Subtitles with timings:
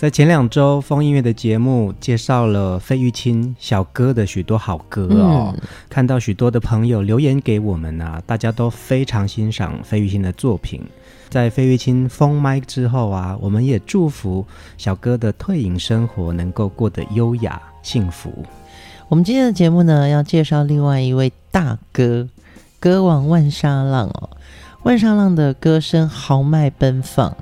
[0.00, 5.52] 在前两周，风音乐的节目介绍了费玉清小哥的许多好歌哦。
[5.54, 10.80] 嗯、看到许多的朋友留言给我们啊，大家都非常欣赏费玉清的作品。
[11.28, 14.42] 在费玉清封麦之后啊，我们也祝福
[14.78, 18.32] 小哥的退隐生活能够过得优雅幸福。
[19.10, 22.26] 我们今天的节目呢，要介绍另外一位大哥，
[22.80, 24.30] 歌王万沙浪哦。
[24.84, 27.36] 万沙浪的歌声豪迈奔放。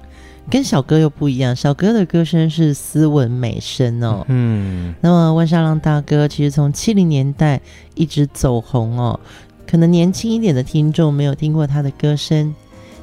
[0.51, 4.25] 跟小哥又不一样，小哥的歌声是斯文美声哦。
[4.29, 7.61] 嗯，那么万沙浪大哥其实从七零年代
[7.95, 9.19] 一直走红哦，
[9.67, 12.55] 可能年轻一点的听众没有听过他的歌声。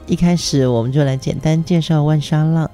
[0.07, 2.69] 一开始我们就来简单介绍万沙浪。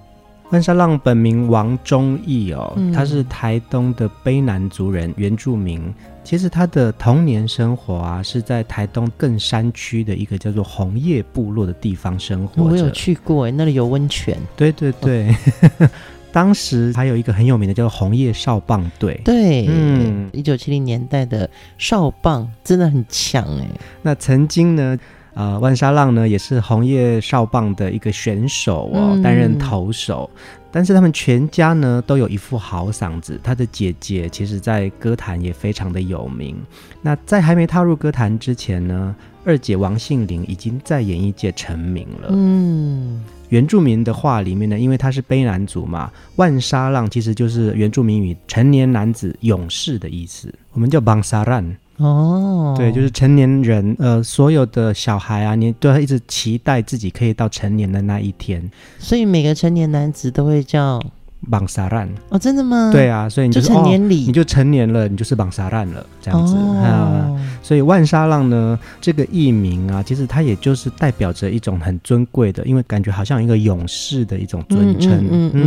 [0.52, 5.94] 万沙浪本名王忠义哦，嗯、他是台东的卑南族人，原住民。
[6.24, 12.64] 其实他的童年生活啊，是在台东更山区的一个叫做红叶部落的地方生活。
[12.64, 14.38] 我有去过，那里有温泉。
[14.56, 15.36] 对对对，
[15.80, 15.90] 哦、
[16.32, 19.20] 当时还有一个很有名的叫做红叶少棒队。
[19.26, 23.68] 对，嗯，一九七零年代的少棒真的很强哎。
[24.02, 24.98] 那曾经呢？
[25.34, 30.30] 呃，万沙浪呢也是红叶少棒的一个选手哦，担任投手。
[30.72, 33.40] 嗯、但是他们全家呢都有一副好嗓子。
[33.44, 36.56] 他的姐姐其实在歌坛也非常的有名。
[37.02, 42.30] 那在还没踏入歌坛之前呢，二姐王杏玲已经在演艺界成名了。
[42.32, 50.54] 嗯，原住民的话里面呢，因为他是卑南族嘛，万沙浪其实就是原住民语成年男子勇士的意思。
[50.72, 51.76] 我们叫邦沙兰。
[52.02, 61.02] 哦，对，就是成年人，呃，所有的小孩啊，你都要一直期待自己可以到成年的那一天，所以每个成年男子都会叫
[61.50, 62.90] 绑沙烂哦，真的吗？
[62.92, 67.32] 对啊，所以你就，就成年礼，哦，你就成年了，你就是绑沙烂了，这样子，哦，啊。
[67.64, 75.64] 所以万沙浪呢，这个艺名啊，其实它也就是代表着一种很尊贵的，因为感觉好像一个勇士的一种尊称，嗯，嗯，嗯，嗯，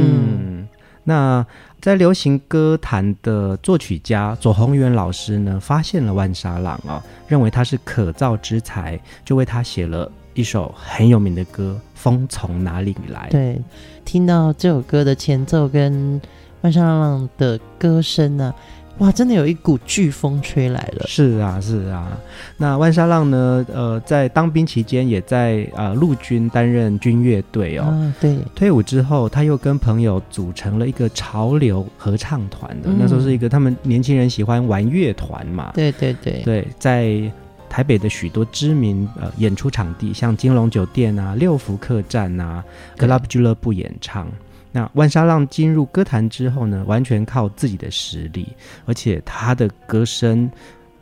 [0.59, 0.69] 嗯，
[1.05, 1.47] 那。
[1.81, 13.29] 在流行歌坛的作曲家左宏元老师呢，发现了万沙浪啊、哦，认为他是可造之才，就为他写了一首很有名的歌《风从哪里来》。
[13.31, 13.61] 对，
[14.03, 16.19] 听到这首歌的前奏跟
[16.63, 18.55] 万沙浪的歌声呢、
[18.99, 21.05] 哇，真的有一股飓风吹来了！
[21.09, 22.17] 是啊，是啊。
[22.57, 23.67] 那万沙浪呢？
[23.73, 27.87] 呃，在当兵期间，也在啊呃、陆军担任军乐队哦。
[27.87, 28.37] 啊，对。
[28.55, 32.89] 退伍之后，他又跟朋友组成了一个潮流合唱团的。
[32.89, 35.73] 嗯、那时候是一个他们年轻人喜欢玩乐团嘛。
[35.75, 36.43] 对对对。
[36.45, 37.21] 对，在
[37.69, 42.63] 台北的许多知名呃演出场地，像金龙酒店啊、六福客栈啊、
[42.97, 44.29] Club 俱乐部演唱。
[44.75, 48.49] 那万沙浪进入歌坛之后呢，完全靠自己的实力，
[48.87, 50.51] 而且他的歌声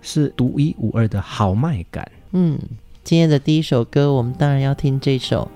[0.03, 2.07] 是独一无二的豪迈感。
[2.33, 2.59] 嗯，
[3.03, 5.51] 今天的第一首歌，我们当然要听这首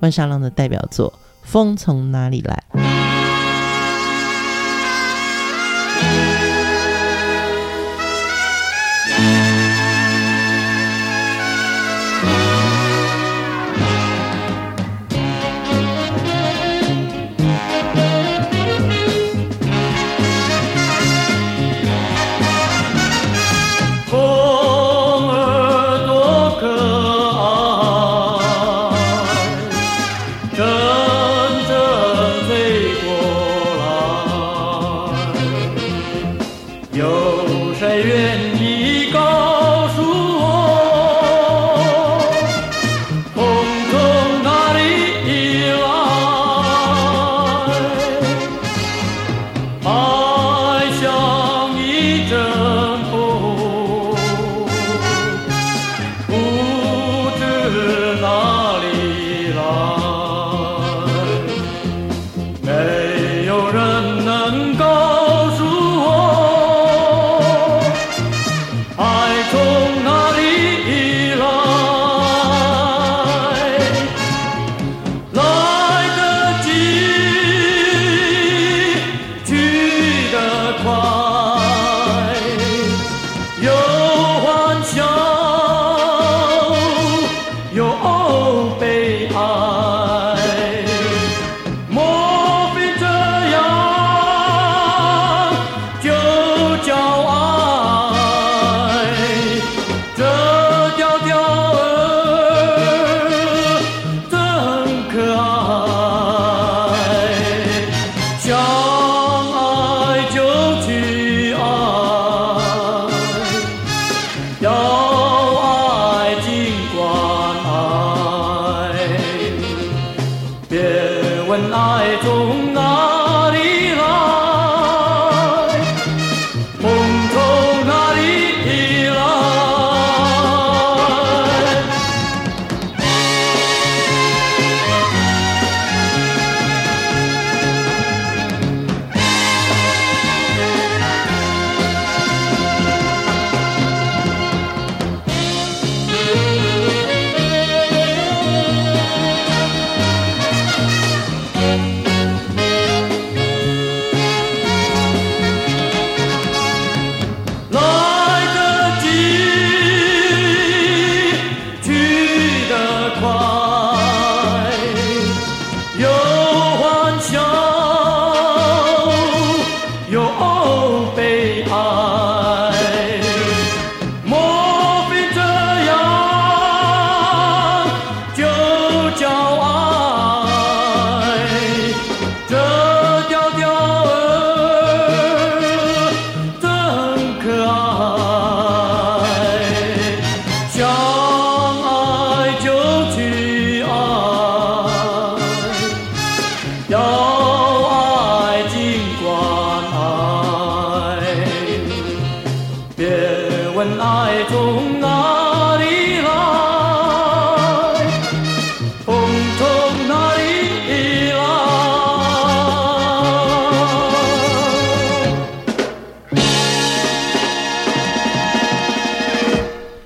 [0.00, 1.12] 万沙浪的代表作
[1.44, 2.60] 《风从哪里来》。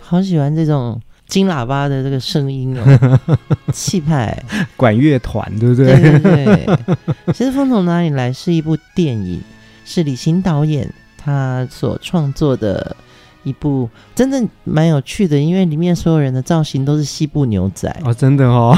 [0.08, 3.20] 好喜欢这种金喇叭的这个声音哦，
[3.75, 4.43] 气派，
[4.75, 5.94] 管乐团对不对？
[6.00, 6.78] 对对对。
[7.34, 9.38] 其实《风从哪里来》是一部电影，
[9.84, 12.96] 是李行导演他所创作的
[13.44, 18.75] 一部，真的蛮有趣的，因为里面所有人的造型都是西部牛仔哦，真的哦，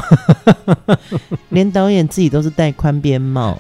[1.50, 3.56] 连导演自己都是戴宽边帽。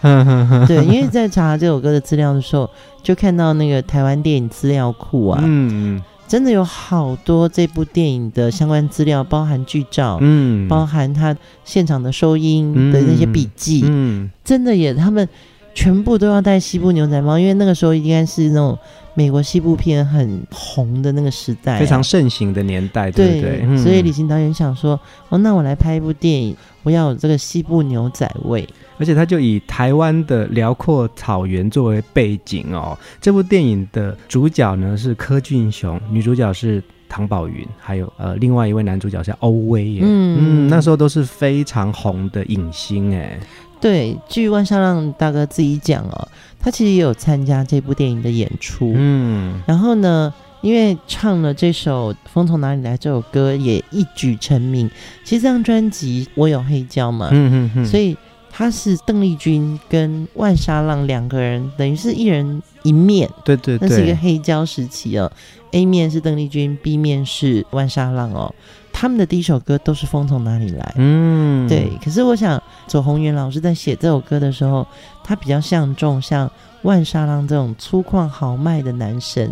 [0.66, 2.68] 对，因为在查这首歌的资料的时候，
[3.04, 6.02] 就看到那个台湾电影资料库啊，嗯。
[6.30, 15.28] 真的有好多这部电影的相关资料，包含剧照，嗯，包含他现场的收音的那些笔记，嗯，嗯，真的也，他们
[15.74, 18.78] 全部都要戴西部牛仔帽，因为那个时候应该是那种
[19.14, 23.40] 美国西部片很红的那个时代，啊，非常盛行的年代，对对？
[23.40, 25.00] 对，嗯，所以李行导演想说，
[25.30, 28.68] 哦，那我来拍一部电影，我要有这个西部牛仔味。
[29.00, 32.96] 而且他就以台湾的辽阔草原作为背景哦。
[33.18, 40.02] 这部电影的主角呢是柯俊雄，女主角是唐宝云，还有呃另外一位男主角是欧威耶。
[40.04, 43.40] 嗯嗯，那时候都是非常红的影星哎。
[43.80, 46.28] 对，据万沙浪大哥自己讲哦，
[46.60, 48.92] 他其实也有参加这部电影的演出。
[48.94, 54.90] 嗯，然后呢，因为唱了这首《风从哪里来》这首歌也一举成名。
[55.24, 58.14] 其实这张专辑我有黑胶嘛，嗯嗯嗯，所以。
[58.50, 63.30] 他是邓丽君跟万沙浪两个人，等于是一人一面。
[63.44, 65.30] 对对对，那是一个黑胶时期哦。
[65.70, 68.52] A 面是邓丽君，B 面是万沙浪哦。
[68.92, 70.94] 他们的第一首歌都是风从哪里来？
[70.96, 71.90] 嗯，对。
[72.04, 74.86] 可是我想，左宏元老师在写这首歌的时候，
[75.22, 76.50] 他比较相中像
[76.82, 79.50] 万沙浪这种粗犷豪迈的男神。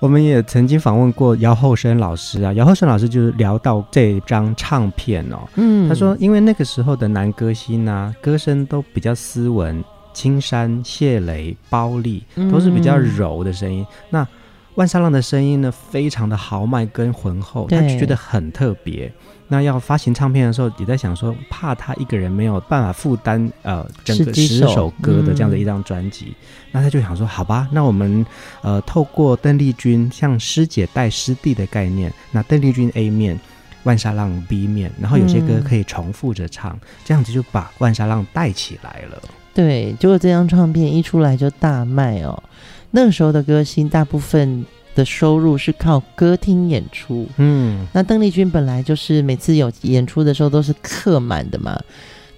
[0.00, 9.82] 我们也曾经访问过姚厚生老师啊，姚厚生老师就是聊到这张唱片哦，嗯，他说因为那个时候的男歌星啊，歌声都比较斯文，
[10.14, 14.28] 青山、谢雷、包丽都是比较柔的声音，嗯、那
[14.76, 19.12] 万沙浪的声音呢，非常的豪迈跟浑厚，他就觉得很特别。
[19.50, 26.34] 那要发行唱片的时候，也在想说，怕他一个人没有办法负担呃整个十首歌的这样的一张专辑，嗯，
[26.72, 28.24] 那他就想说，好吧，那我们
[28.60, 33.40] 呃透过邓丽君像师姐带师弟的概念，那邓丽君 A 面，
[33.84, 39.20] 万沙浪 B 面，然后有些歌可以重复着唱，嗯，这样子就把万沙浪带起来了。
[39.54, 42.42] 对，结果这张唱片一出来就大卖哦。
[42.90, 44.66] 那个时候的歌星大部分。
[44.98, 51.80] 的收入是靠歌厅演出，嗯，那邓丽君本来就是每次有演出的时候都是客满的嘛，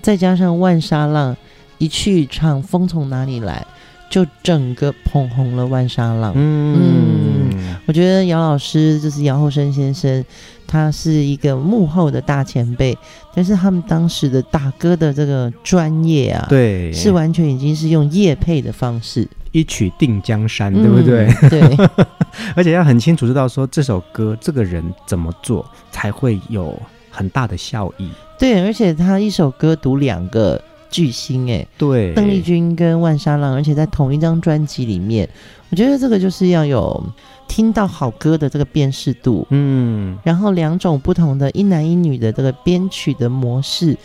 [0.02, 1.34] 再加上万沙浪
[1.78, 3.66] 一去唱《风从哪里来》，
[4.12, 10.22] 就整个捧红了万沙浪，嗯，嗯，我觉得姚老师就是姚厚生先生，
[10.66, 12.96] 他是一个幕后的大前辈，
[13.34, 19.26] 但是他们当时的大哥的这个专业啊，对，是完全已经是用业配的方式。
[19.52, 21.26] 一曲定江山，对不对？
[21.42, 21.88] 嗯、对，
[22.54, 26.80] 而且要很清楚知道说这首歌这个人怎么做才会有
[27.10, 28.08] 很大的效益。
[28.38, 35.28] 对，而且他一首歌读两个巨星，哎，对，邓丽君跟万沙浪，而且在同一张专辑里面，
[35.70, 37.04] 我觉得这个就是要有
[37.46, 43.96] 听到好歌的这个辨识度，嗯，然后两种不同的一男一女的这个编曲的模式，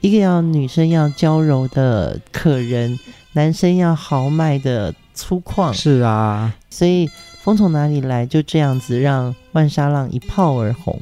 [0.00, 2.98] 一个要女生要娇柔的可人，
[3.34, 7.10] 男生要豪迈的粗犷，是啊，所以
[7.42, 10.98] 风从哪里来就这样子让万沙浪一炮而红。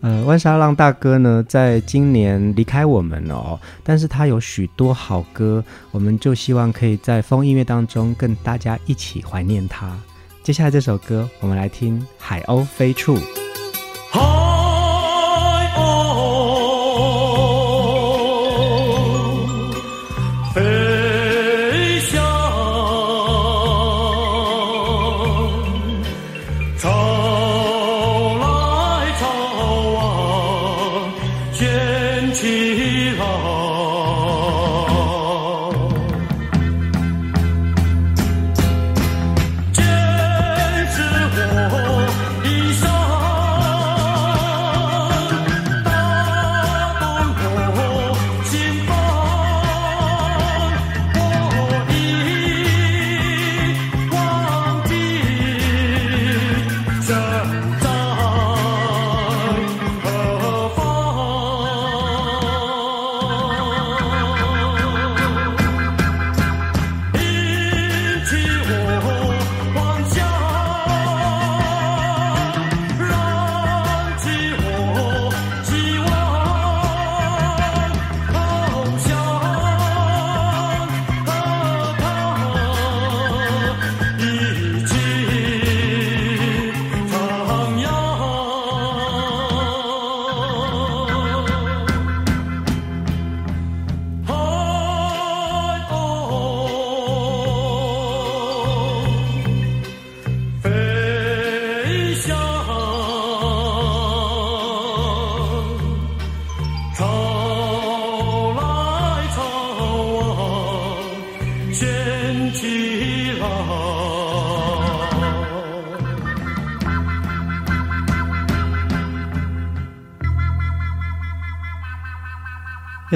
[0.00, 9.98] 呃，万沙浪大哥呢，在今年离开我们了哦，但是他有许多好歌，我们就希望可以在风音乐当中跟大家一起怀念他。
[10.44, 13.18] 接下来这首歌，我们来听《海鸥飞处》。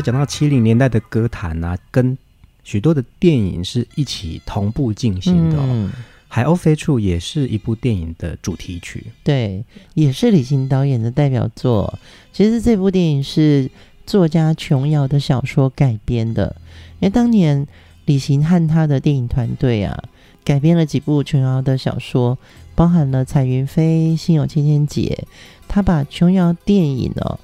[0.09, 2.17] 讲到七零年代的歌坛啊，跟
[2.65, 5.67] 许多的电影是一起同步进行的，哦。
[5.69, 5.91] 嗯，
[6.29, 9.63] 《海鸥飞处》也是一部电影的主题曲，对，
[9.93, 11.99] 也是李行导演的代表作。
[12.33, 13.71] 其实这部电影是
[14.07, 16.57] 作家琼瑶的小说改编的，
[17.01, 17.67] 因为当年
[18.07, 20.03] 李行和他的电影团队啊，
[20.43, 22.39] 改编了几部琼瑶的小说，
[22.75, 25.27] 包含了《彩云飞》《心有千千结》，
[25.69, 27.39] 他把琼瑶电影哦。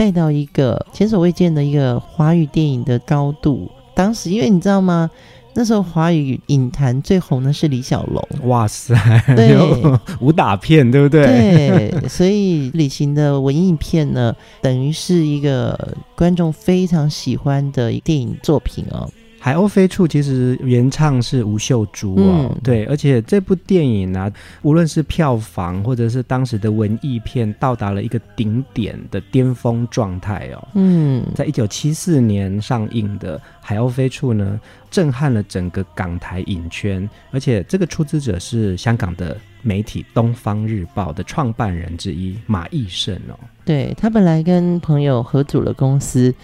[0.00, 3.70] 带到一个前所未见的一个华语电影的高度。
[3.94, 5.10] 当时，因为你知道吗？
[5.52, 8.26] 那时候华语影坛最红的是李小龙。
[8.48, 8.94] 哇塞，
[9.36, 9.54] 对，
[10.22, 11.90] 武打片，对不对？
[11.90, 19.06] 对，所以李行的文艺片呢，等于是一个观众非常喜欢的电影作品哦。
[19.42, 30.68] 海鸥飞处其实原唱是吴秀珠哦，嗯、对，而且这部电影呢、啊，无论是票房或者是当时的文艺片，到达了一个顶点的巅峰状态哦。
[30.74, 43.40] 嗯，在一九七四年上映的《海鸥飞处》呢，震撼了整个港台影圈，而且这个出资者是香港的媒体《东方日报》的创办人之一马义胜哦。
[43.64, 46.34] 对，他本来跟朋友合组了公司。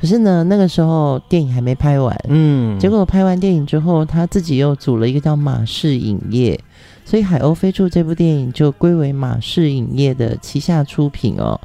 [0.00, 6.58] 可是呢，那个时候电影还没拍完，嗯，结果拍完电影之后，他自己又组了一个叫马氏影业，
[7.04, 11.60] 所以《海鸥飞处》这部电影就归为马氏影业的旗下出品哦。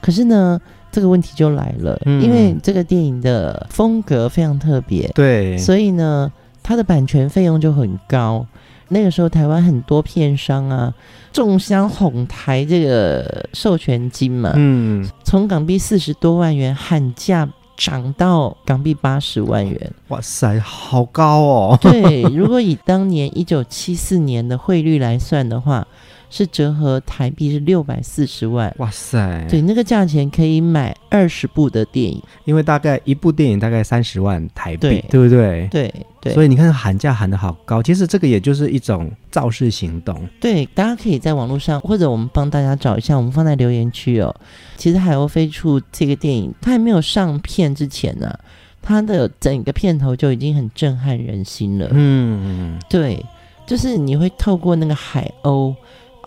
[0.00, 6.32] 可是呢，这个问题就来了，嗯，因为这个电影的风格非常特别，对，所以呢，
[6.64, 8.44] 它的版权费用就很高。
[8.88, 10.92] 那个时候，台湾很多片商啊，
[11.30, 17.48] 争相哄抬这个授权金嘛，嗯，从港币四十多万元喊价。
[17.78, 21.78] 涨到港币八十万元，哇塞，好高哦！
[21.80, 25.86] 对，如果以当年一九七四年的汇率来算的话。
[26.30, 29.46] 是折合台币是六百四十万，哇塞！
[29.48, 35.68] 对，那个价钱可以买二十部的电影，因为大概一部电影大概三十万台币，对，对不对？
[35.70, 36.34] 对对。
[36.34, 40.22] 所以你看喊价喊得好高，其实这个也就是一种造势行动。
[40.38, 44.34] 对，大家可以在网络上，或者我们帮大家找一下，我们放在留言区哦。
[44.76, 48.40] 其实《海鸥飞处》这个电影，它还没有上片之前呢、啊，
[48.82, 51.88] 它的整个片头就已经很震撼人心了。
[51.92, 53.24] 嗯，对，
[53.66, 55.74] 就是你会透过那个海鸥。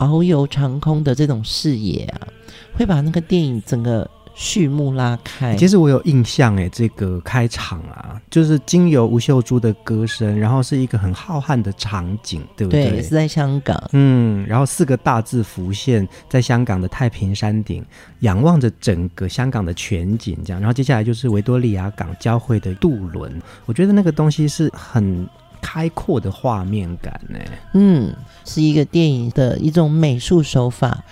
[0.06, 2.28] 遨游长空的这种视野啊，
[2.74, 5.56] 会把那个电影整个序幕拉开。
[5.56, 12.90] 其实我有印象诶，这个开场啊，就是经由吴秀珠的歌声，然后是一个很浩瀚的场景，对不对？
[12.90, 13.82] 对，是在香港。
[13.92, 17.86] 嗯，然后四个大字浮现在香港的太平山顶，
[18.22, 20.62] 仰望着整个香港的全景，这样。
[20.62, 25.28] 然后接下来就是维多利亚港交汇的渡轮，我觉得那个东西是很
[25.62, 27.40] 开阔的画面感呢。
[27.74, 28.14] 嗯，
[28.44, 31.04] 是一个电影的一种美术手法。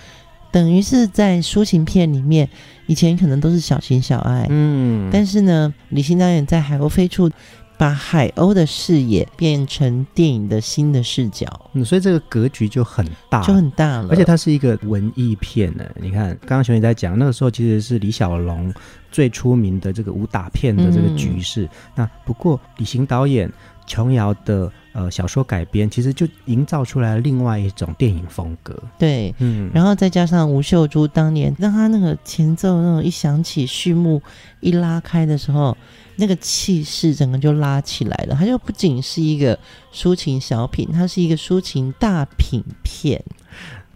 [0.52, 2.48] 等于是在抒情片里面，
[2.86, 7.30] 以前可能都是小情小爱，嗯，但是呢，李行导演在《海鸥飞处》
[7.78, 14.08] 把海鸥的视野变成电影的新的视角，嗯，所以这个格局就很大，就很大了。
[14.10, 15.84] 而且它是一个文艺片呢。
[16.00, 18.74] 你看，刚刚熊姐在讲，那个时候其实是李小龙
[19.12, 21.62] 最出名的这个武打片的这个局势。
[21.66, 23.48] 嗯、那不过李行导演
[23.90, 24.70] 琼瑶的。
[24.92, 28.76] 呃，小说改编其实就营造出来了另外一种电影风格。
[28.98, 34.20] 对，嗯，然后再加上吴秀珠当年让她那个前奏那种一响起，序幕
[34.58, 35.76] 一拉开的时候，
[36.16, 38.34] 那个气势整个就拉起来了。
[38.34, 39.56] 它就不仅是一个
[39.94, 43.22] 抒情小品，它是一个抒情大品片。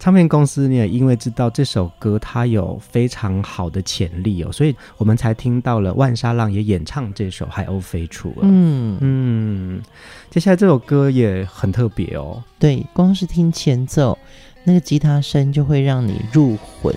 [0.05, 8.29] 唱片公司呢，因为知道这首歌它有非常好的潜力哦，所以我们才听到了万沙浪也演唱这首《海鸥飞处》。
[8.43, 9.83] 嗯嗯，
[10.29, 12.45] 接下来这首歌也很特别哦。
[12.59, 14.19] 对，光是听前奏，
[14.63, 16.95] 那个吉他声就会让你入魂。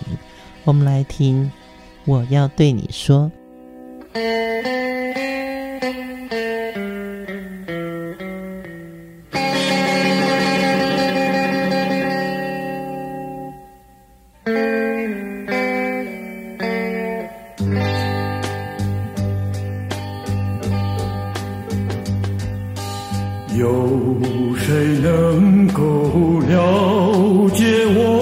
[0.65, 1.45] 我们来听
[2.03, 3.31] 《我要对你说》。
[24.47, 28.16] 有谁能够了解我？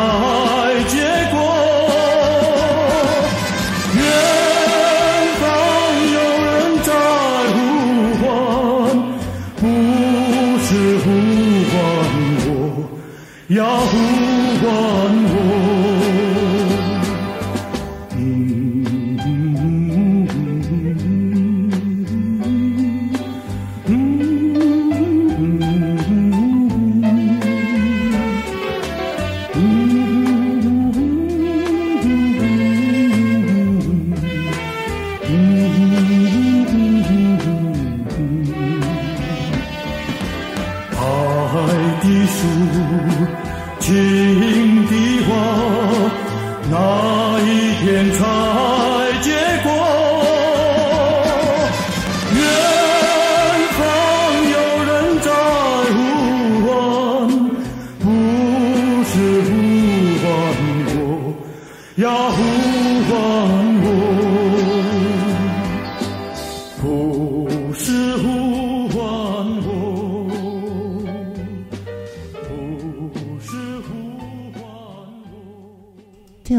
[0.00, 0.59] heart.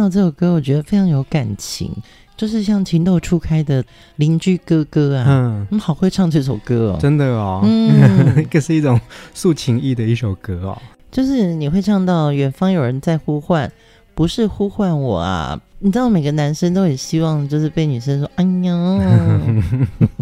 [0.10, 1.92] 这首歌我觉得非常有感情，
[2.38, 3.84] 就是像情窦初开的
[4.16, 9.00] 邻居哥哥啊，嗯，嗯，好会唱这首歌哦，真的哦，嗯， 这是一种
[9.34, 13.72] 诉情意的一首歌哦，就是你会唱到远方有人在呼唤，
[14.16, 19.42] 不是呼唤我啊，你知道每个男生都很希望就是被女生说哎呀，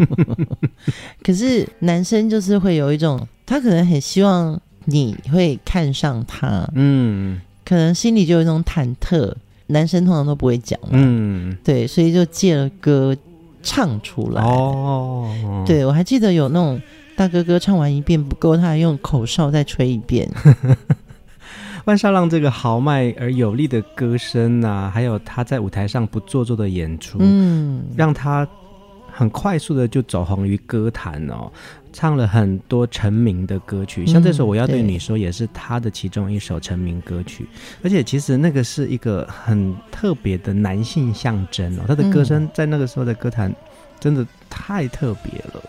[1.24, 9.34] 可是男生就是会有一种，他可能很希望你会看上他，嗯，可能心里就有一种忐忑。
[9.70, 13.16] 男生通常都不会讲嘛，嗯，对，所以就借了歌，
[13.64, 14.42] 唱出来。
[14.42, 16.82] 哦，对，我还记得有那种
[17.16, 20.30] 大哥哥唱完一遍不够，他还用口哨再吹一遍。
[21.86, 28.48] 万沙浪这个豪迈而有力的歌声啊，还有他在舞台上不做作的演出，嗯，让他
[29.12, 31.52] 很快速的就走红于歌坛哦，
[31.92, 43.54] 唱了很多成名的歌曲，像这首《我要对你说》也是他的其中一首成名歌曲，嗯、而且其实那个是一个很特别的男性象征哦，他的歌声在那个时候的歌坛
[44.00, 45.64] 真的太特别了，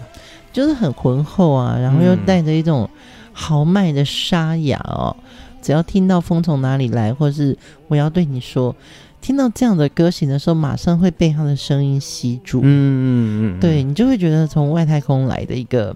[0.52, 2.88] 就是很浑厚啊，然后又带着一种
[3.33, 5.16] 豪迈的沙哑哦。
[5.62, 7.56] 只要听到风从哪里来，或是
[7.88, 8.74] 我要对你说，
[9.20, 12.61] 听到这样的歌型的时候，马上会被他的声音吸住。
[12.61, 15.94] 嗯嗯嗯，对，你就会觉得从外太空来的一个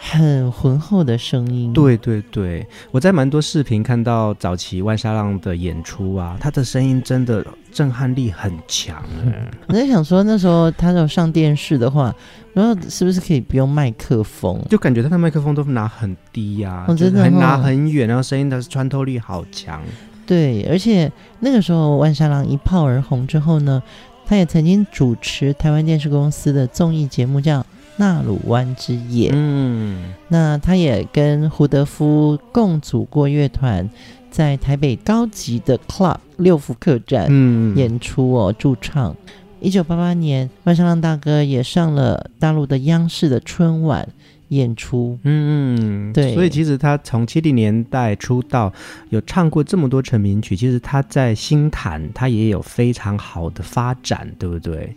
[0.00, 1.72] 很浑厚的声音。
[1.72, 9.02] 对对对，我在蛮多视频看到早期万沙浪的演出啊，他的声音真的震撼力很强。
[9.22, 9.32] 嗯，
[9.68, 12.14] 我在想说，那时候他要上电视的话。
[12.52, 14.60] 然后是不是可以不用麦克风？
[14.68, 19.80] 就感觉他的麦克风都拿很低呀、啊，哦、真的还拿很远，然后声音的穿透力好强。
[20.26, 23.80] 对，而且那个时候万沙浪一炮而红之后呢，
[24.26, 27.60] 他也曾经主持台湾电视公司的综艺节目叫
[28.00, 29.30] 《纳鲁湾之夜》。
[29.36, 33.86] 嗯，那他也跟胡德夫共组过乐团，
[34.30, 39.14] 在台北高级的 club 六福客栈嗯演出哦，驻唱。
[39.60, 44.08] 一九八八年，万山浪大哥也上了大陆的央视的春晚
[44.48, 45.18] 演出。
[45.22, 46.32] 嗯嗯，对。
[46.32, 48.72] 所以其实他从七零年代出道，
[49.10, 50.56] 有唱过这么多成名曲。
[50.56, 54.96] 其实他在星坛他也有非常好的发展，对不对？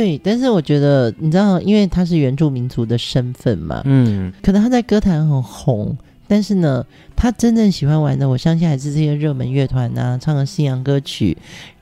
[0.00, 0.18] 对。
[0.24, 6.84] 但是我觉得，你知道，因为他是原住民族的身份嘛，嗯，可能他在歌坛很红，但是呢，
[7.14, 11.36] 他真正喜欢玩的，我相信还是这些热门乐团啊，唱的西洋歌曲。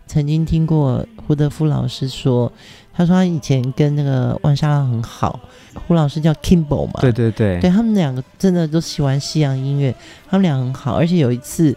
[0.07, 2.51] 曾经听过胡德夫老师说，
[2.95, 5.39] 他说他以前跟那个万沙浪很好，
[5.87, 9.95] 胡老师叫 Kimbo 嘛，对对对，对他们两个真的都喜欢西洋音乐，
[10.31, 11.77] 他们俩很好，而且有一次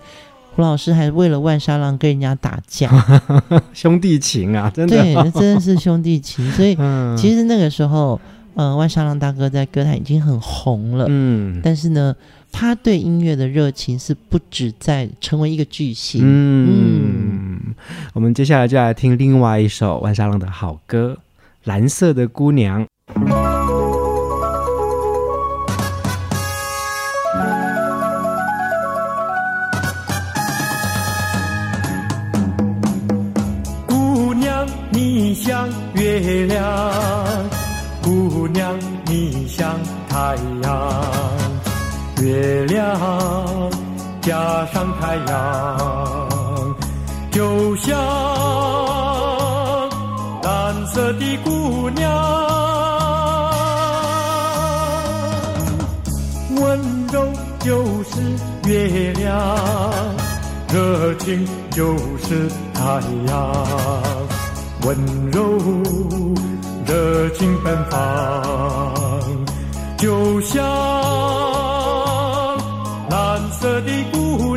[0.55, 2.89] 胡老师还为了万沙浪跟人家打架，
[3.73, 6.75] 兄弟情啊，真的，对，那真的是兄弟情，所以
[7.17, 8.19] 其实那个时候，
[8.55, 12.15] 嗯、呃，万沙浪大哥在歌坛已经很红了，嗯，但是呢。
[12.53, 16.19] 他对音乐的热情是不止在成为一个巨星。
[16.21, 17.75] 嗯，嗯，
[18.11, 21.17] 我们接下来就来听另外一首万沙浪的好歌
[21.63, 22.85] 《蓝色的姑娘》。
[45.12, 46.76] 太阳，
[47.32, 48.00] 就像
[50.41, 52.10] 蓝色的姑娘，
[56.56, 56.80] 温
[57.12, 57.28] 柔
[57.60, 58.21] 就是
[58.69, 59.38] 月亮，
[60.69, 63.65] 热情就是太阳，
[64.86, 64.97] 温
[65.30, 65.58] 柔
[66.88, 68.00] 热情奔放，
[69.97, 70.65] 就像。
[73.10, 74.50] 蓝色的姑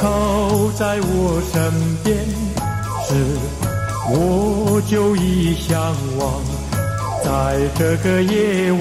[0.00, 1.60] 靠在我身
[2.02, 2.16] 边
[3.04, 3.08] 时，
[4.08, 6.42] 我就已向往。
[7.22, 8.80] 在这个夜晚，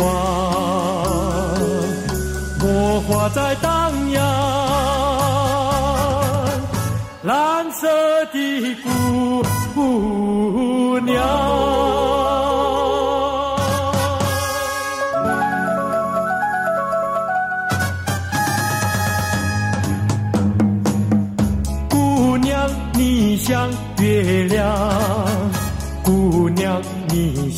[2.62, 4.22] 魔花在荡漾，
[7.24, 7.86] 蓝色
[8.32, 8.76] 的
[9.76, 12.09] 姑娘。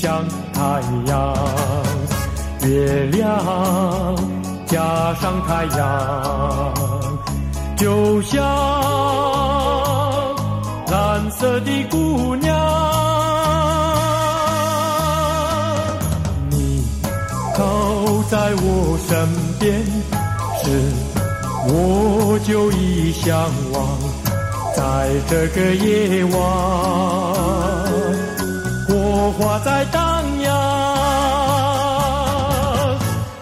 [0.02, 1.36] 像太阳。
[2.64, 4.16] 月亮
[4.66, 6.74] 加上太阳，
[7.78, 8.44] 就像
[10.88, 12.52] 蓝色的姑娘。
[16.50, 16.84] 你
[17.56, 17.64] 靠
[18.28, 19.86] 在我身边
[20.64, 20.66] 是，
[21.68, 23.30] 我就已向
[23.72, 23.88] 往。
[24.76, 26.34] 在这个夜晚，
[29.12, 30.50] 火花在荡漾，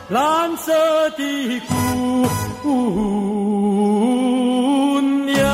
[0.09, 0.73] 蓝色
[1.11, 2.25] 的姑
[5.27, 5.47] 娘。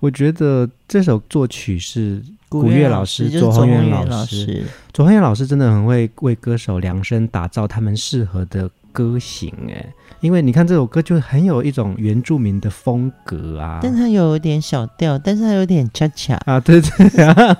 [0.00, 2.22] 我觉得这首作曲是。
[2.50, 9.86] 古月老师，左宏元老师，左宏元老师真的很会为歌手量身打造他们适合的歌型哎，
[10.20, 17.56] 因为你看这首歌就很有一种原住民的风格啊，但它有点小调，但是它有点恰恰啊，对对啊，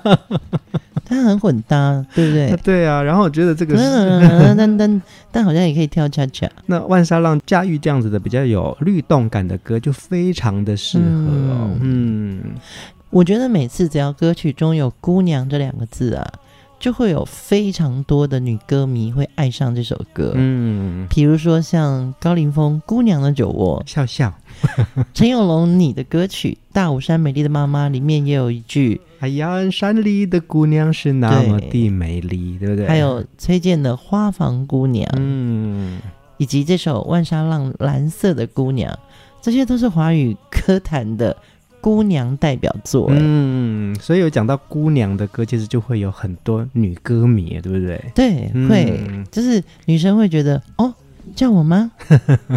[1.03, 2.55] 它很混搭，对不对？
[2.63, 6.49] 对啊，然后我觉得这个是，但但但好像也可以跳恰恰。
[6.67, 11.69] 那万沙浪驾驭这样子的比较有律动感的歌，就非常的适合哦。
[11.81, 12.51] 嗯，嗯
[13.09, 16.31] 我觉得每次只要歌曲中有“姑娘”这两个字啊。
[16.81, 24.33] 就会有非常多的女歌迷会爱上这首歌，嗯，比如说像高凌风《姑娘的酒窝》，笑笑，
[25.13, 32.87] 陈永龙你的歌曲《大武山美丽的妈妈》里面也有一句“哎呀，山里的姑娘是那么的美丽”，对，对不对？
[32.87, 36.01] 还有崔健的《花房姑娘》，嗯，
[36.37, 38.91] 以及这首万沙浪《蓝色的姑娘》，
[39.39, 41.37] 这些都是华语歌坛的。
[41.81, 48.01] 姑娘代表作，嗯，所以有讲到姑娘的歌，其实就会有很多女歌迷，对不对？
[48.13, 50.93] 对，嗯、会，就是女生会觉得，哦，
[51.35, 51.91] 叫我吗？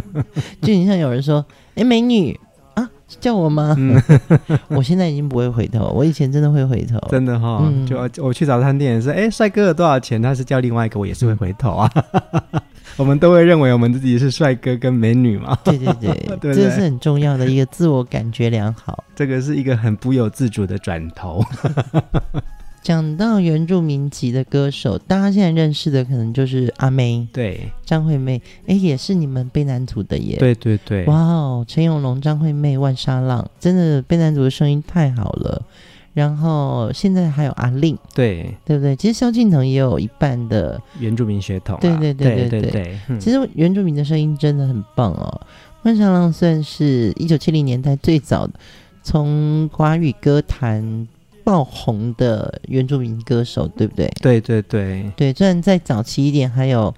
[0.61, 2.39] 就你像有人说，哎，美女
[2.75, 3.75] 啊，叫我吗？
[3.81, 4.01] 嗯、
[4.69, 10.21] 我现在已经不会回头，我以前真的会回头，真的哈、哦，嗯、就我去早餐店是，哎，帅哥有多少钱？
[10.21, 11.91] 他是叫另外一个，我也是会回头啊。
[12.99, 15.59] 我们都会认为我们自己是帅哥跟美女嘛？
[15.65, 19.03] 对 对对，对 对，这是很重要的一个自我感觉良好。
[19.17, 21.45] 这个是一个很不由自主的转头。
[22.83, 30.37] 讲到原住民籍的歌手，大家现在认识的可能就是阿妹，对，张惠妹，哎，也是你们卑南族的耶。
[30.39, 35.63] 对对对，哇哦，陈永龙、张惠妹、万沙浪，真的卑南族的声音太好了。
[36.15, 38.97] 然后现在还有阿令，对对不对？
[38.97, 42.71] 其实萧敬腾也有一半的原住民血统，对对对对对对。
[42.71, 45.41] 对嗯、其实原住民的声音真的很棒哦。
[45.83, 48.49] 万沙浪算是一九七零年代最早
[49.03, 51.07] 从华语歌坛
[51.43, 54.11] 爆红的原住民歌手，对不对？
[54.23, 55.33] 对对对对。
[55.35, 56.95] 虽然在早期一点，还有。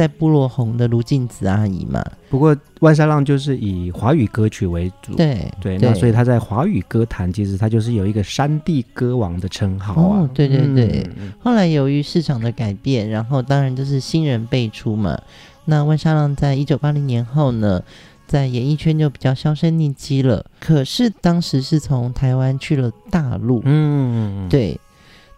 [0.00, 10.20] 在部落红的卢静子阿姨嘛，不过万沙浪就是以华语歌曲为主，对对，那所以他在华语歌坛其实他就是有一个山地歌王的称号啊。
[10.20, 11.06] 哦，对对对。
[11.18, 15.20] 嗯、后来由于市场的改变，然后当然就是新人辈出嘛。
[15.66, 17.82] 那万沙浪在一九八零年后呢，
[18.26, 20.46] 在演艺圈就比较销声匿迹了。
[20.60, 24.80] 可是当时是从台湾去了大陆，嗯，对。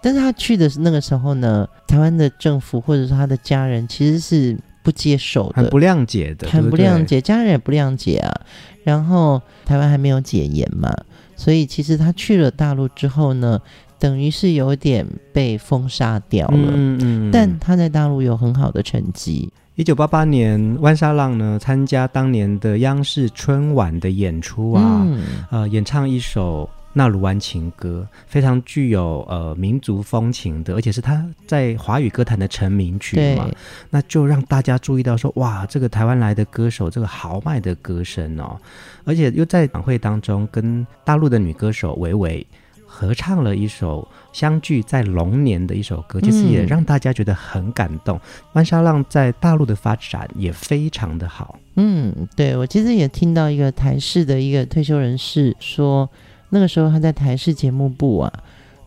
[0.02, 8.34] 但是他去的是那个时候呢，台湾的政府或者是他的家人其实是不接受的，很不谅解的，很不谅解，家人也不谅解啊。
[8.82, 10.92] 然后台湾还没有解严嘛，
[11.36, 13.60] 所以其实他去了大陆之后呢，
[14.00, 16.72] 等于是有点被封杀掉了。
[16.74, 17.30] 嗯嗯。
[17.30, 19.48] 但他在大陆有很好的成绩。
[19.76, 26.68] 一九八八年，万沙浪呢参加当年的央视春晚的演出啊，嗯、呃，演唱一首。
[26.94, 33.56] 那鲁湾情歌非常具有呃民族风情的，而且是他在华语歌坛的成名曲嘛，对
[33.88, 38.58] 那就让大家注意到说，哇，这个台湾来的歌手，这个豪迈的歌声哦，
[39.04, 42.46] 而且又在晚会当中跟大陆的女歌手维维
[42.86, 48.20] 合唱了一首相聚在龙年的一首歌，其实也让大家觉得很感动。
[48.52, 51.58] 万沙浪在大陆的发展也非常的好。
[51.76, 56.06] 嗯，对，我其实也听到一个台式的一个退休人士说。
[56.54, 58.30] 那个时候他在台视节目部啊，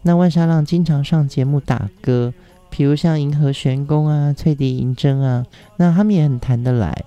[0.04, 2.32] 那万沙浪经常上节目打歌，
[2.70, 5.44] 比如像银河玄宫啊、翠笛银针啊，
[5.78, 7.04] 那他们也很谈得来。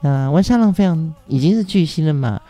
[0.00, 2.42] 那万沙浪非常已经是巨星了嘛，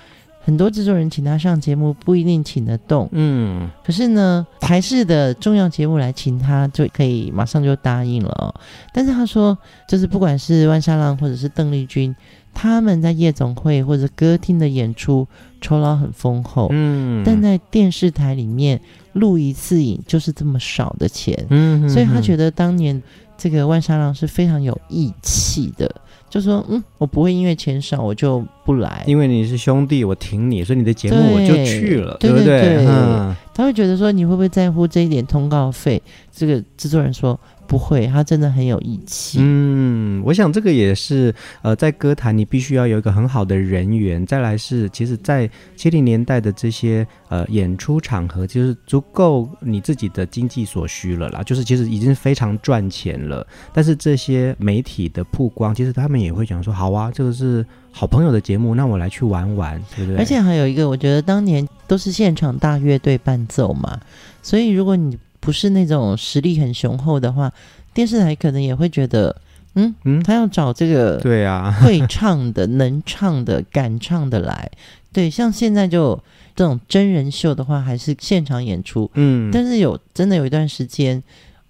[0.43, 8.55] 很多制作人请他上节目不一定请得动，嗯，可是呢，台视的重要节目来请他就可以马上就答应了哦。
[8.95, 12.17] 但是他说，就是不管是万沙浪或者是邓丽君。
[12.53, 15.25] 他们在夜总会或者歌厅的演出
[15.61, 18.81] 酬劳很丰厚，嗯，但在电视台里面
[19.13, 23.01] 录一次影就是这么少的钱，嗯所以他觉得当年
[23.37, 25.91] 这个万沙浪是非常有义气的，
[26.29, 32.61] 就说嗯，我不会因为钱少我就不来，因为你是兄弟，我挺你，所以你的节目我就去了，对，对不对？
[32.61, 32.85] 对对？
[32.85, 36.03] 对，嗯，他会觉得说你会不会在乎这一点通告费？
[36.33, 37.39] 这个制作人说。
[37.67, 39.39] 不会，他真的很有义气。
[39.41, 44.27] 嗯，我想这个也是，呃，在歌坛你必须要有一个很好的人缘。
[44.27, 51.45] 再来是，其实，在七零年代的这些呃演出场合，就是足够你自己的经济所需了啦。
[51.45, 53.47] 就是其实已经非常赚钱了。
[53.73, 60.19] 但是这些媒体的曝光，其实他们也会讲说，好啊，这个是好朋友的节目，那我来去玩玩，对不对？
[60.19, 64.01] 而且还有一个，我觉得当年都是现场大乐队伴奏嘛，
[64.41, 67.53] 所以如果你不是那种实力很雄厚的话，
[67.93, 69.35] 电视台可能也会觉得，
[69.75, 74.71] 嗯嗯，他要找这个对啊会唱的、能唱的、敢唱的来。
[75.13, 76.15] 对，像现在就
[76.55, 79.11] 这种真人秀的话，还是现场演出。
[79.15, 81.21] 嗯，但是有真的有一段时间，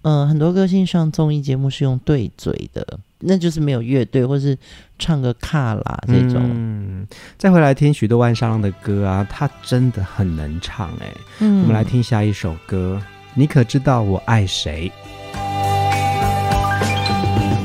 [0.03, 4.55] 嗯、呃，很多歌星上综艺节目是用对嘴的，那就是没有乐队或是
[5.01, 6.39] 唱个卡拉这种。
[6.39, 11.11] 嗯，再回来听许多万沙浪的歌啊，他真的很能唱哎。
[11.39, 13.01] 嗯，我们来听下一首歌，
[13.33, 14.91] 你可知道我爱谁？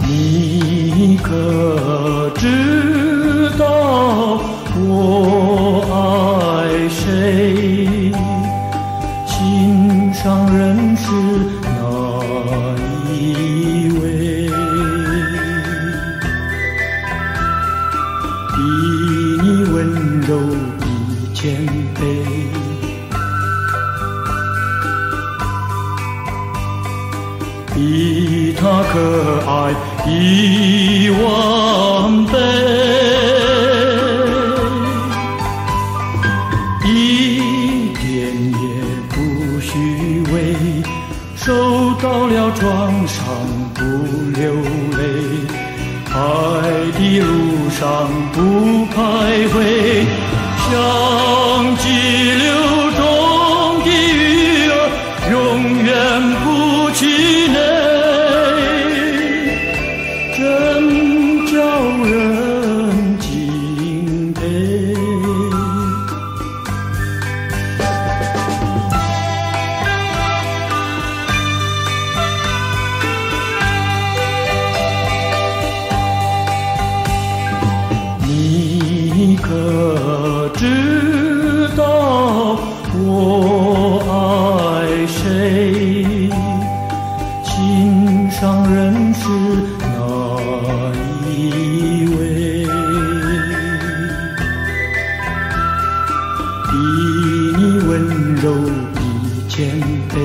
[0.09, 4.40] 你可知道
[4.77, 5.85] 我
[6.62, 8.12] 爱谁？
[9.27, 10.86] 心上人
[27.77, 28.99] 比他可
[29.47, 29.75] 爱
[30.11, 32.39] 一万倍，
[99.48, 99.80] 谦
[100.11, 100.16] 卑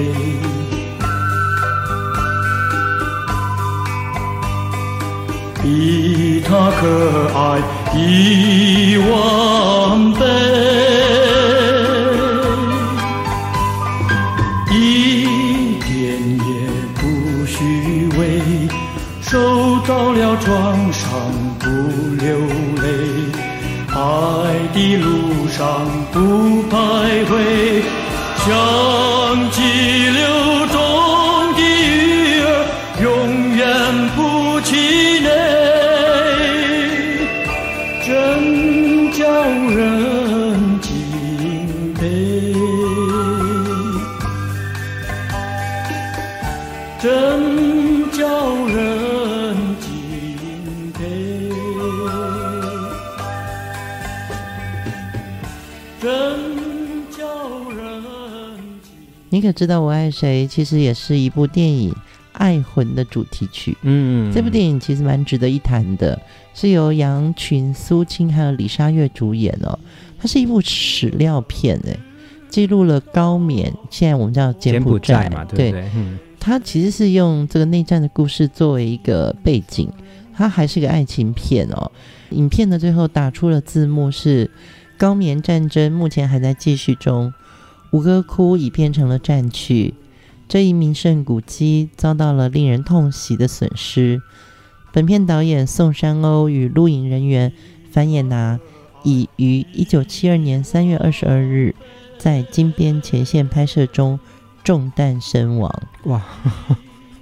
[5.61, 7.61] 比他可爱
[7.95, 10.25] 一万倍
[14.71, 16.49] 一点也
[16.95, 18.41] 不虚伪
[19.21, 21.09] 受到了创伤
[21.59, 21.67] 不
[22.15, 22.39] 流
[22.81, 22.87] 泪
[23.87, 23.95] 爱
[24.73, 26.19] 的路上不
[26.69, 27.70] 徘徊。
[59.51, 60.47] 知道我爱谁？
[60.47, 61.91] 其实也是一部电影
[62.33, 63.77] 《爱魂》的主题曲。
[63.81, 66.19] 嗯，这部电影其实蛮值得一谈的，
[66.53, 69.77] 是由杨群、苏青还有李莎月主演哦。
[70.19, 71.97] 它是一部史料片，哎，
[72.49, 75.89] 记录了高棉，现在我们叫柬埔寨，对不对？
[75.95, 79.89] 嗯，它其实是用这个内战的故事作为一个背景，
[80.33, 81.91] 它还是个爱情片哦。
[82.29, 84.49] 影片的最后打出了字幕是：
[84.97, 87.33] 高棉战争目前还在继续中。
[87.91, 89.93] 吴哥窟已变成了战区，
[90.47, 94.21] 这一名胜古迹遭到了令人痛惜的损失。
[94.93, 97.53] 本片导演宋山欧与录影人员
[97.91, 98.59] 樊也拿
[99.03, 101.75] 已于一九七二年三月二十二日
[102.17, 104.19] 在金边前线拍摄中
[104.63, 105.83] 中弹身亡。
[106.05, 106.25] 哇！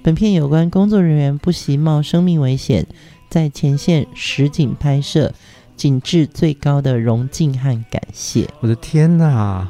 [0.02, 2.86] 本片有关工作人员不惜冒生命危险
[3.28, 5.34] 在前线实景拍摄。
[5.80, 8.46] 景致最高的荣敬和感谢。
[8.60, 9.66] 我的天哪，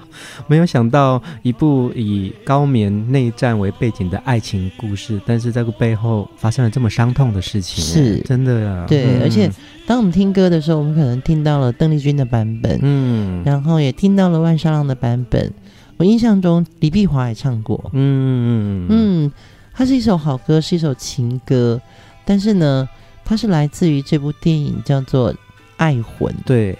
[0.49, 8.85] 没有想到一部以高棉内战为背景的爱情故事，但是这个背后发生了这么伤痛的事情，是真的呀。
[8.89, 9.49] 对，嗯、而且
[9.87, 15.53] 当我们听歌的时候，我们可能听到了邓丽君的版本，嗯，然后也听到了万沙浪的版本。
[15.97, 19.33] 我印象中李碧华也唱过，嗯嗯，
[19.73, 21.81] 它是一首好歌，是一首情歌，
[22.25, 22.89] 但是呢，
[23.25, 25.33] 它是来自于这部电影叫做。
[25.81, 26.76] 爱魂，对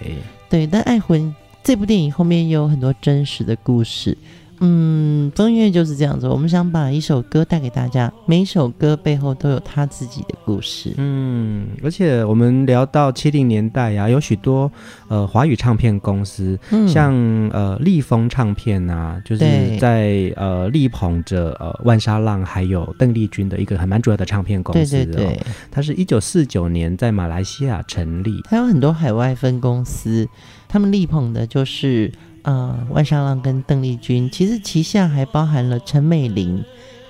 [0.47, 4.15] 对，但爱魂这部电影后面也有很多真实的故事。
[4.63, 6.27] 嗯，中音乐就是这样子。
[6.27, 10.93] 我们想把一首歌带给大家，每一首歌背后都有他自己的故事。
[10.97, 14.71] 嗯，而且我们聊到七零年代呀、啊，有许多
[15.07, 17.11] 呃华语唱片公司，嗯、像
[17.49, 19.43] 呃立丰唱片啊，就是
[19.79, 24.91] 在呃力捧着呃万沙浪还有邓丽君的一个还蛮主要的唱片公司。
[24.95, 25.39] 对对对，
[25.71, 30.29] 它是一九四九年在马来西亚成立，它有很多海外分公司，
[30.67, 32.11] 他们力捧的就是。
[32.43, 36.63] 呃，万沙浪跟邓丽君，其实旗下还包含了陈美玲、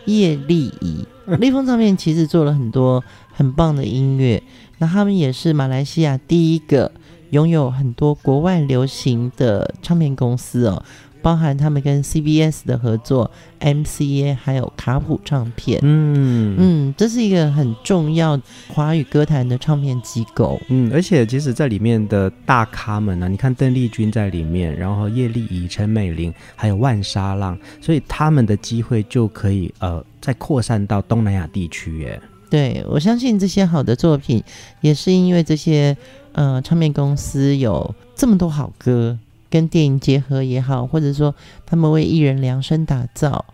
[0.05, 1.05] 叶丽仪，
[1.39, 3.03] 立丰唱片其实做了很多
[3.33, 4.43] 很棒的音乐，
[4.79, 6.91] 那他们也是马来西亚第一个
[7.29, 10.83] 拥有很多国外流行的唱片公司哦。
[11.21, 32.21] 包含他们跟 CBS 的合作，MCA 还有卡普唱片，嗯嗯，这是一个很重要华语歌坛的唱片机构，嗯，而且其实在里面的大咖们呢、啊，你看邓丽君在里面，然后叶丽仪、陈美玲，还有万沙浪，所以他们的机会就可以呃再扩散到东南亚地区耶。
[32.49, 34.43] 对，我相信这些好的作品
[34.81, 35.95] 也是因为这些
[36.33, 39.17] 呃唱片公司有这么多好歌。
[39.51, 41.35] 跟电影结合也好，或者说
[41.65, 43.45] 他们为艺人量身打造，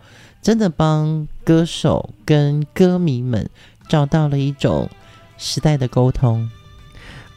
[0.43, 3.49] 真的帮歌手跟歌迷们
[3.89, 4.87] 找到了一种
[5.39, 6.47] 时代的沟通。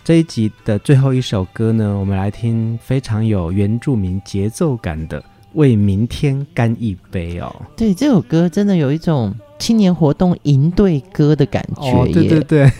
[0.04, 5.20] 这一集的最后一首歌呢，我们来听非常有原住民节奏感的
[5.54, 7.54] 《为明天干一杯》哦。
[7.76, 11.94] 对，这首歌真的有一种青年活动营队歌的感觉耶。
[11.94, 12.72] 哦，对对对，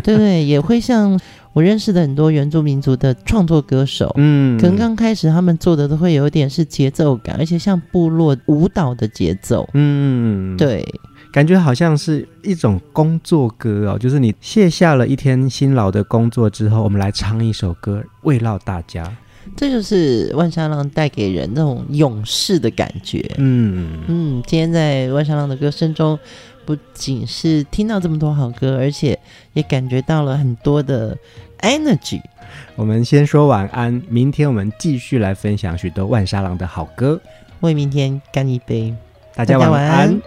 [0.16, 1.18] 对，也会像。
[1.52, 10.82] 我认识的很多原住民族的创作歌手，嗯，可能刚开始他们做的都会有一点是节奏感，而且像部落舞蹈的节奏，嗯，对，
[11.30, 19.04] 感觉好像是一种工作歌哦，就是你卸下了一天辛劳的工作之后，我们来唱一首歌慰劳大家，
[19.54, 23.98] 这就是万沙浪带给人那种勇士的感觉，嗯。
[24.06, 26.18] 嗯，今天在万沙浪的歌声中。
[26.64, 29.18] 不仅是听到这么多好歌，而且
[29.52, 31.16] 也感觉到了很多的
[31.60, 32.20] energy。
[32.76, 37.20] 我们先说晚安，明天我们继续来分享许多万沙郎的好歌。
[37.60, 38.94] 为明天干一杯，
[39.34, 40.20] 大家晚安。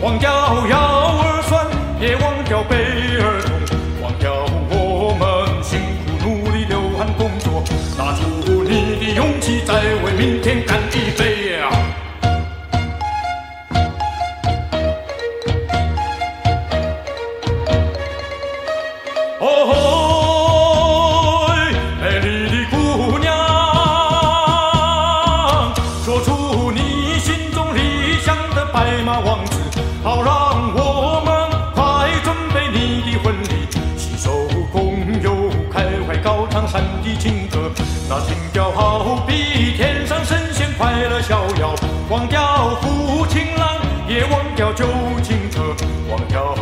[0.00, 0.30] 忘掉
[0.66, 0.83] 腰儿
[42.10, 44.84] 忘掉负情郎，也忘掉旧
[45.22, 45.74] 情车，
[46.10, 46.53] 忘掉